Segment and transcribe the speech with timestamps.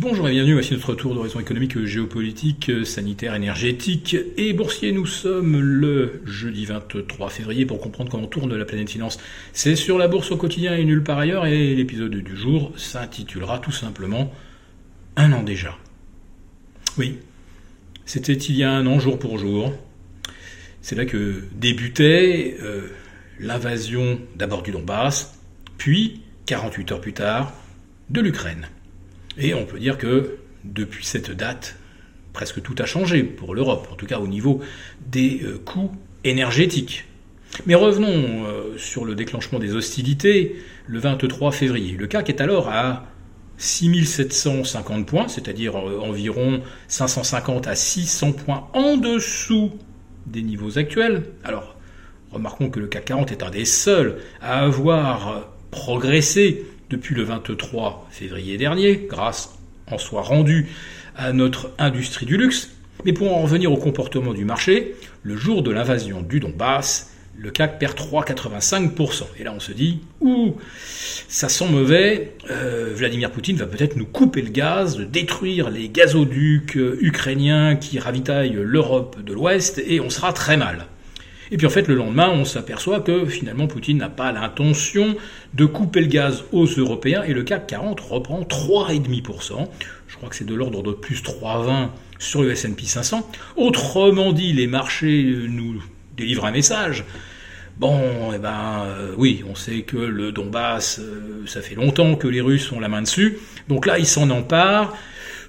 [0.00, 4.92] Bonjour et bienvenue, voici notre tour d'horizon économique, géopolitique, sanitaire, énergétique et boursier.
[4.92, 9.18] Nous sommes le jeudi 23 février pour comprendre comment tourne la planète finance.
[9.52, 13.58] C'est sur la bourse au quotidien et nulle part ailleurs et l'épisode du jour s'intitulera
[13.58, 14.32] tout simplement
[15.16, 15.76] Un an déjà.
[16.96, 17.18] Oui,
[18.06, 19.70] c'était il y a un an jour pour jour.
[20.80, 22.88] C'est là que débutait euh,
[23.38, 25.38] l'invasion d'abord du Donbass,
[25.76, 27.52] puis, 48 heures plus tard,
[28.08, 28.66] de l'Ukraine.
[29.38, 31.76] Et on peut dire que depuis cette date,
[32.32, 34.60] presque tout a changé pour l'Europe, en tout cas au niveau
[35.06, 35.92] des euh, coûts
[36.24, 37.04] énergétiques.
[37.66, 40.56] Mais revenons euh, sur le déclenchement des hostilités
[40.86, 41.96] le 23 février.
[41.96, 43.06] Le CAC est alors à
[43.58, 49.72] 6750 points, c'est-à-dire euh, environ 550 à 600 points en dessous
[50.26, 51.24] des niveaux actuels.
[51.44, 51.76] Alors,
[52.30, 58.08] remarquons que le CAC 40 est un des seuls à avoir progressé depuis le 23
[58.10, 59.56] février dernier, grâce
[59.90, 60.68] en soi rendue
[61.16, 62.70] à notre industrie du luxe.
[63.04, 67.50] Mais pour en revenir au comportement du marché, le jour de l'invasion du Donbass, le
[67.50, 69.22] CAC perd 3,85%.
[69.38, 70.56] Et là, on se dit, ouh,
[71.28, 72.34] ça sent mauvais.
[72.50, 77.98] Euh, Vladimir Poutine va peut-être nous couper le gaz, détruire les gazoducs euh, ukrainiens qui
[77.98, 80.86] ravitaillent l'Europe de l'Ouest, et on sera très mal.
[81.50, 85.16] Et puis en fait, le lendemain, on s'aperçoit que finalement, Poutine n'a pas l'intention
[85.54, 89.68] de couper le gaz aux Européens et le CAC 40 reprend 3,5%.
[90.06, 93.28] Je crois que c'est de l'ordre de plus 3,20 sur le S&P 500.
[93.56, 95.82] Autrement dit, les marchés nous
[96.16, 97.04] délivrent un message.
[97.78, 102.28] Bon, eh ben euh, oui, on sait que le Donbass, euh, ça fait longtemps que
[102.28, 103.38] les Russes ont la main dessus.
[103.68, 104.94] Donc là, ils s'en emparent.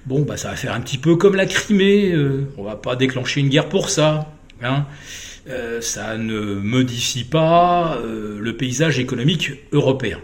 [0.06, 2.10] Bon, bah ça va faire un petit peu comme la Crimée.
[2.10, 4.32] Euh, on va pas déclencher une guerre pour ça.
[4.62, 4.86] Hein.
[5.48, 10.20] Euh, ça ne modifie pas euh, le paysage économique européen.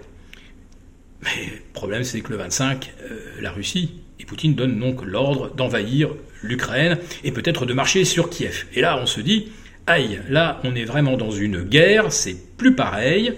[1.22, 5.52] Mais le problème, c'est que le 25, euh, la Russie et Poutine donnent donc l'ordre
[5.56, 6.10] d'envahir
[6.42, 8.66] l'Ukraine et peut-être de marcher sur Kiev.
[8.74, 9.48] Et là, on se dit,
[9.88, 13.32] aïe, là, on est vraiment dans une guerre, c'est plus pareil.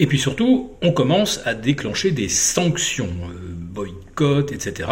[0.00, 3.12] Et puis surtout, on commence à déclencher des sanctions,
[3.54, 4.88] boycott, etc.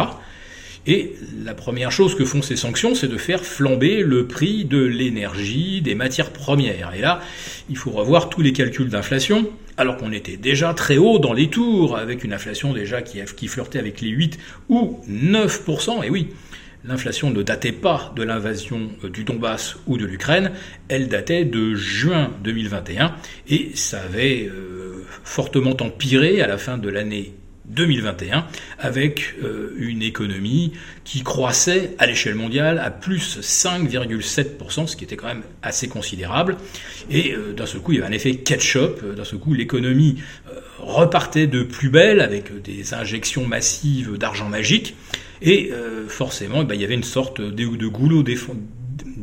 [0.85, 1.13] Et
[1.45, 5.81] la première chose que font ces sanctions, c'est de faire flamber le prix de l'énergie,
[5.81, 6.93] des matières premières.
[6.93, 7.21] Et là,
[7.69, 11.47] il faut revoir tous les calculs d'inflation, alors qu'on était déjà très haut dans les
[11.47, 16.03] tours, avec une inflation déjà qui, flirtait avec les 8 ou 9%.
[16.03, 16.27] Et oui,
[16.83, 20.51] l'inflation ne datait pas de l'invasion du Donbass ou de l'Ukraine,
[20.89, 23.15] elle datait de juin 2021,
[23.47, 27.33] et ça avait euh, fortement empiré à la fin de l'année
[27.65, 28.45] 2021
[28.79, 35.15] avec euh, une économie qui croissait à l'échelle mondiale à plus 5,7%, ce qui était
[35.15, 36.57] quand même assez considérable.
[37.09, 39.01] Et euh, d'un seul coup, il y avait un effet catch-up.
[39.03, 40.17] Euh, d'un seul coup, l'économie
[40.79, 44.95] repartait de plus belle avec des injections massives d'argent magique.
[45.41, 45.71] Et
[46.07, 48.23] forcément, eh ben, il y avait une sorte de, de goulot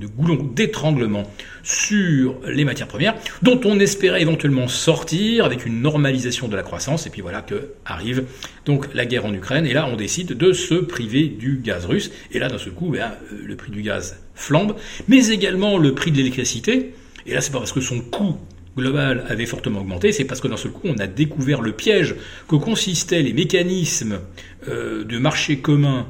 [0.01, 1.31] de goulon d'étranglement
[1.63, 7.07] sur les matières premières, dont on espérait éventuellement sortir avec une normalisation de la croissance,
[7.07, 8.25] et puis voilà que arrive
[8.65, 12.11] donc la guerre en Ukraine, et là on décide de se priver du gaz russe,
[12.33, 14.75] et là d'un seul coup, ben, le prix du gaz flambe,
[15.09, 16.95] mais également le prix de l'électricité,
[17.27, 18.37] et là c'est pas parce que son coût
[18.77, 22.15] global avait fortement augmenté, c'est parce que d'un seul coup, on a découvert le piège
[22.49, 24.21] que consistaient les mécanismes
[24.69, 26.07] euh, de marché commun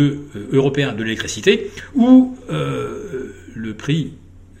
[0.00, 4.12] euh, européen de l'électricité, où euh, le prix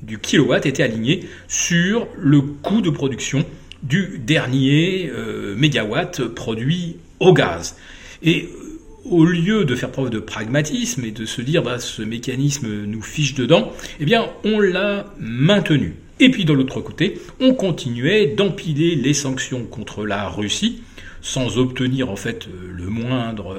[0.02, 3.44] du kilowatt était aligné sur le coût de production
[3.82, 7.76] du dernier euh, mégawatt produit au gaz.
[8.22, 8.48] Et
[9.04, 13.02] au lieu de faire preuve de pragmatisme et de se dire bah, ce mécanisme nous
[13.02, 15.96] fiche dedans, eh bien on l'a maintenu.
[16.20, 20.82] Et puis de l'autre côté, on continuait d'empiler les sanctions contre la Russie
[21.22, 23.56] sans obtenir en fait le moindre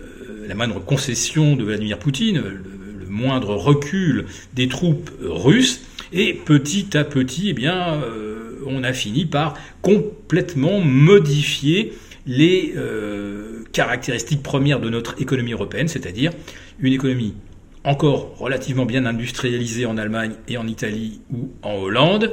[0.00, 4.24] euh, la moindre concession de Vladimir Poutine, le, moindre recul
[4.54, 5.82] des troupes russes,
[6.14, 11.92] et petit à petit, eh bien, euh, on a fini par complètement modifier
[12.26, 16.32] les euh, caractéristiques premières de notre économie européenne, c'est-à-dire
[16.80, 17.34] une économie
[17.84, 22.32] encore relativement bien industrialisée en Allemagne et en Italie ou en Hollande,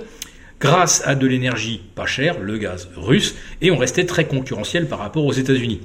[0.60, 5.00] grâce à de l'énergie pas chère, le gaz russe, et on restait très concurrentiel par
[5.00, 5.82] rapport aux États-Unis.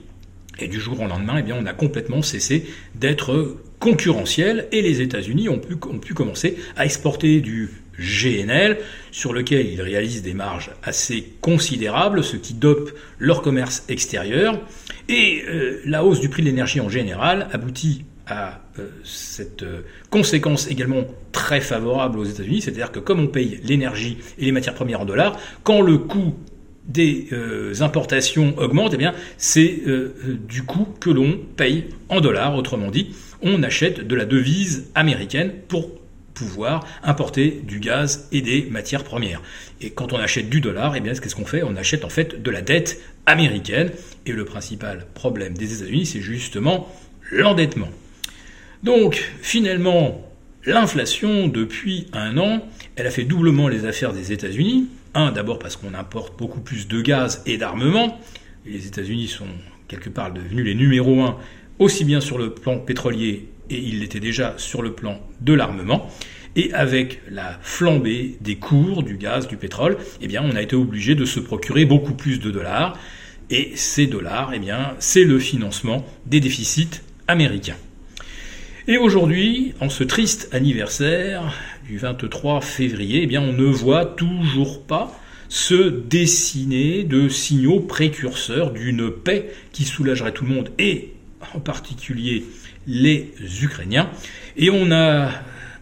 [0.59, 5.01] Et du jour au lendemain, eh bien, on a complètement cessé d'être concurrentiel et les
[5.01, 8.79] États-Unis ont pu, ont pu commencer à exporter du GNL
[9.11, 14.61] sur lequel ils réalisent des marges assez considérables, ce qui dope leur commerce extérieur.
[15.09, 18.64] Et euh, la hausse du prix de l'énergie en général aboutit à
[19.05, 24.47] cette euh, conséquence également très favorable aux États-Unis, c'est-à-dire que comme on paye l'énergie et
[24.47, 26.35] les matières premières en dollars, quand le coût
[26.87, 30.15] des euh, importations augmente, eh bien, c'est euh,
[30.47, 32.57] du coup que l'on paye en dollars.
[32.57, 35.91] Autrement dit, on achète de la devise américaine pour
[36.35, 39.41] pouvoir importer du gaz et des matières premières.
[39.81, 41.63] Et quand on achète du dollar, eh bien, qu'est-ce qu'on fait?
[41.63, 43.91] On achète en fait de la dette américaine.
[44.27, 46.93] Et le principal problème des États-Unis, c'est justement
[47.31, 47.89] l'endettement.
[48.85, 50.31] Donc, finalement,
[50.67, 54.89] l'inflation, depuis un an, elle a fait doublement les affaires des États-Unis.
[55.15, 58.21] Un, d'abord parce qu'on importe beaucoup plus de gaz et d'armement.
[58.67, 59.47] Les États-Unis sont
[59.89, 61.39] quelque part devenus les numéros un,
[61.79, 66.11] aussi bien sur le plan pétrolier, et ils l'étaient déjà sur le plan de l'armement.
[66.55, 70.77] Et avec la flambée des cours du gaz, du pétrole, eh bien, on a été
[70.77, 72.99] obligé de se procurer beaucoup plus de dollars.
[73.49, 77.77] Et ces dollars, eh bien, c'est le financement des déficits américains.
[78.87, 81.55] Et aujourd'hui, en ce triste anniversaire
[81.87, 88.73] du 23 février, eh bien, on ne voit toujours pas se dessiner de signaux précurseurs
[88.73, 91.15] d'une paix qui soulagerait tout le monde et
[91.55, 92.45] en particulier
[92.87, 93.33] les
[93.63, 94.11] Ukrainiens.
[94.59, 95.31] Et on a,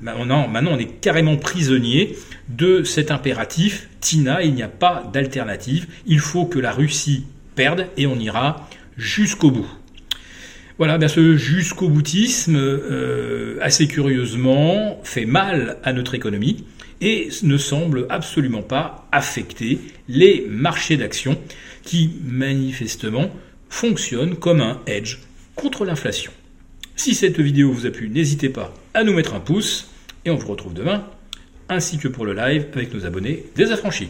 [0.00, 2.16] maintenant, maintenant on est carrément prisonnier
[2.50, 3.88] de cet impératif.
[4.00, 5.88] Tina, il n'y a pas d'alternative.
[6.06, 7.24] Il faut que la Russie
[7.56, 9.81] perde et on ira jusqu'au bout.
[10.82, 16.64] Voilà, bien ce jusqu'au boutisme, euh, assez curieusement, fait mal à notre économie
[17.00, 21.38] et ne semble absolument pas affecter les marchés d'actions
[21.84, 23.30] qui, manifestement,
[23.68, 25.18] fonctionnent comme un hedge
[25.54, 26.32] contre l'inflation.
[26.96, 29.88] Si cette vidéo vous a plu, n'hésitez pas à nous mettre un pouce
[30.24, 31.06] et on vous retrouve demain,
[31.68, 34.08] ainsi que pour le live avec nos abonnés désaffranchis.